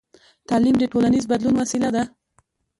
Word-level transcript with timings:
تعلیم 0.49 0.75
د 0.79 0.83
ټولنیز 0.91 1.23
بدلون 1.31 1.55
وسیله 1.61 1.89
ده. 1.95 2.03